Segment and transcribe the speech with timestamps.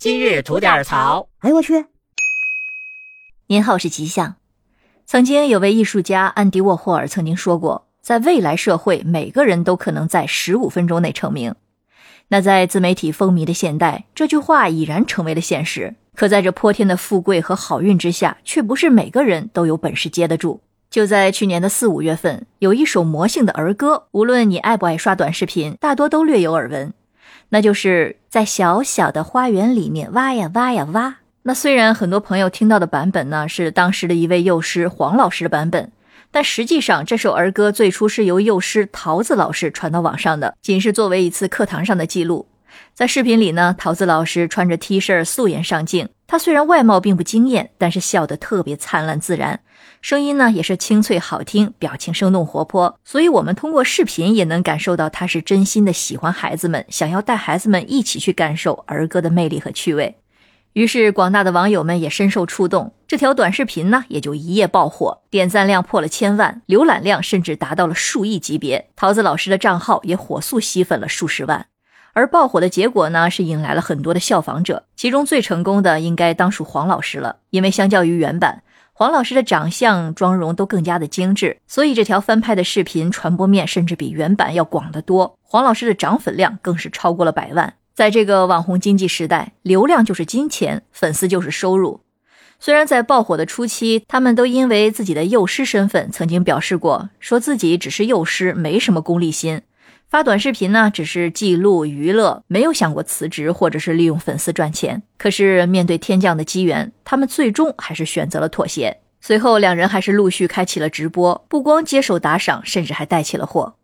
[0.00, 1.28] 今日吐点槽。
[1.40, 1.84] 哎呦我去！
[3.48, 4.36] 您好是吉祥。
[5.04, 11.54] 曾经有位艺术家安迪沃霍尔曾经说过，在未来社会，每个人都可能在十五分钟内成名。
[12.28, 15.96] 那在自媒体风靡的现代，这句话已然成为了现实。
[16.14, 20.62] 可在这泼天的富贵和好运之下，却不是每个人都有本事接得住。
[20.88, 26.94] 就在去年的四五月份，有一首魔性的儿歌，无论你爱不爱刷短视频，大多都略有耳闻。
[27.50, 31.16] 那就是在小小的花园里面挖呀挖呀挖。
[31.42, 35.90] 那虽然很多朋友听到的版本呢是当时的一位幼师黄老师的版本，
[36.30, 42.46] 但实际上这首儿歌最初是由幼师桃子老师传到网上的，仅是作为一次课堂上的记录。
[42.94, 46.08] 在视频里呢，桃子老师穿着 T 恤素颜上镜。
[46.26, 49.60] 她虽然外貌并不惊艳，但是笑得特别灿烂自然，
[50.00, 52.98] 声音呢也是清脆好听，表情生动活泼。
[53.04, 60.18] 所以，我们通过视频也能感受到她是真心的喜欢孩子们，想要带孩子们一起去感受儿歌的魅力和趣味。
[60.74, 68.88] 于是，广大的网友们也深受触动，这条短视频呢也就一夜爆火，点赞量破了千万，浏览量甚至达到了数亿级别。
[68.94, 71.66] 桃子老师的账号也火速吸粉了数十万。
[72.12, 77.36] 而爆火的结果呢，是引来了很多的效仿者，其中最成功的应该当属黄老师了。
[77.50, 85.38] 因为相较于原版，黄老师的长相、妆容都更加的精致，所以这条翻拍的视频传播面甚至比原版要广得多。
[85.42, 87.74] 黄老师的涨粉量更是超过了百万。
[87.94, 92.00] 在这个网红经济时代，流量就是金钱，粉丝就是收入。
[92.58, 99.62] 虽然在爆火的初期，他们都因为自己的幼师身份，曾经表示过，说自己只是幼师，没什么功利心。
[100.10, 105.04] 发短视频呢，只是记录娱乐，没有想过辞职或者是利用粉丝赚钱。
[105.16, 108.98] 可是面对天降的机缘，他们最终还是选择了妥协。
[109.20, 113.76] 随后两人还是陆续开启了直播，不光接受打赏，甚至还带起了货。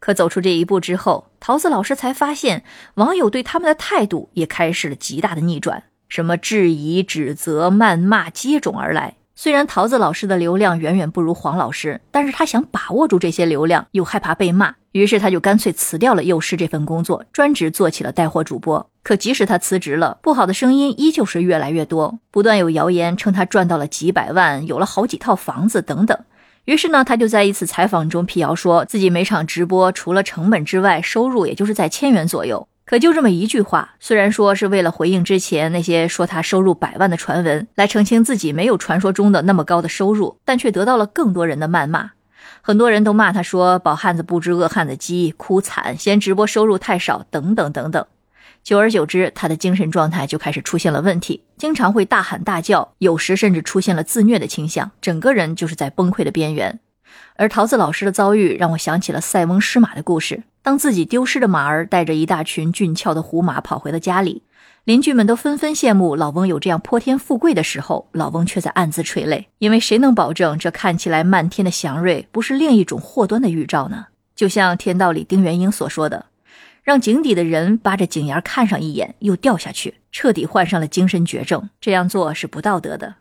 [0.00, 9.16] 可走出这一步之后，桃子老师才发现，网友对他们的态度也开始了极大的逆转，什么质疑、指责、谩骂接踵而来。
[9.38, 18.88] 虽然桃子老师的流量远远不如黄老师，但是他想把握住这些流量，又害怕被骂，于是他就干脆辞掉了幼师这份工作，专职做起了带货主播。
[19.02, 26.18] 可即使他辞职了，不好的声音依旧是越来越多，不断有谣言称他赚到了几百万，有了好几套房子等等。
[26.64, 32.66] 于是呢，他就在一次采访中辟谣，说自己每场直播除了成本之外，收入也就是在千元左右。
[32.86, 42.12] 可就这么一句话，虽然说是为了回应之前那些说他收入百万的传闻，来澄清自己没有传说中的那么高的收入，但却得到了更多人的谩骂。
[42.62, 48.06] 很多人都骂他说“饱汉子不知饿汉子饥”，哭惨，嫌直播收入太少，等等等等。
[48.62, 56.78] 久而久之，他的精神状态就开始出现了问题，经常会大喊大叫，有时甚至出现了自虐的倾向，整个人就是在崩溃的边缘。
[57.34, 60.44] 而桃子老师的遭遇让我想起了塞翁失马的故事。
[60.66, 64.42] 当自己丢失的马儿带着一大群俊俏的胡马跑回了家里，
[64.82, 74.06] 邻居们都纷纷羡慕老翁有这样泼天富贵的时候，老翁却在暗自垂泪，因为谁能保证这看起来漫天的祥瑞不是另一种祸端的预兆呢？
[74.34, 76.26] 就像《天道》里丁元英所说的
[76.82, 83.14] ：“让井底的人扒着井沿看上一眼，又掉下去，彻底患上了精神绝症，这样做是不道德的。”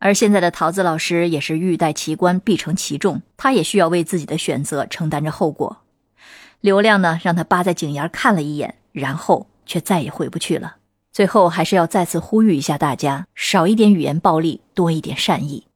[0.00, 5.82] 而现在的桃子老师也是欲戴其冠，必承其重，他也需要为自己的选择承担着后果。
[6.60, 10.76] 流量呢，让他扒在井沿看了一眼，然后却再也回不去了。
[11.12, 15.66] 最后还是要再次呼吁一下大家，少一点语言暴力，多一点善意。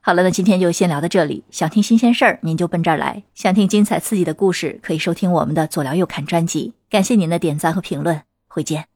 [0.00, 1.44] 好了，那今天就先聊到这里。
[1.50, 6.72] 想听新鲜事儿，您就奔这儿来；想听精彩刺激的故事，可以收听我们的左聊右侃专辑。
[6.90, 8.91] 感谢您的点赞和评论，回见。